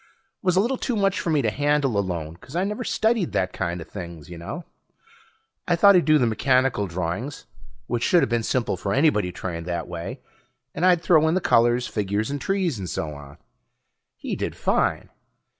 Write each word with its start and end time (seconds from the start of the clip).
Was 0.41 0.55
a 0.55 0.59
little 0.59 0.79
too 0.79 0.95
much 0.95 1.19
for 1.19 1.29
me 1.29 1.43
to 1.43 1.51
handle 1.51 1.95
alone, 1.95 2.35
'cause 2.35 2.55
I 2.55 2.63
never 2.63 2.83
studied 2.83 3.33
that 3.33 3.53
kinda 3.53 3.85
things, 3.85 4.31
ya 4.31 4.37
know. 4.39 4.65
I 5.67 5.75
thought 5.75 5.93
he'd 5.93 6.05
do 6.05 6.17
the 6.17 6.25
mechanical 6.25 6.87
drawings, 6.87 7.45
which 7.85 8.01
shoulda 8.01 8.25
been 8.25 8.41
simple 8.41 8.77
for 8.77 8.93
anybody 8.95 9.31
trained 9.31 9.67
that 9.67 9.87
way, 9.87 10.19
and 10.73 10.87
I'd 10.87 11.03
throw 11.03 11.27
in 11.27 11.35
the 11.35 11.39
colors, 11.39 11.85
figures 11.87 12.31
and 12.31 12.41
trees 12.41 12.79
and 12.79 12.89
so 12.89 13.13
on. 13.13 13.37
He 14.17 14.35
did 14.35 14.55
fine. 14.55 15.09